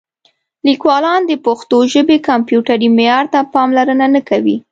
[0.67, 4.57] لیکوالان د پښتو ژبې کمپیوټري معیار ته پاملرنه نه کوي.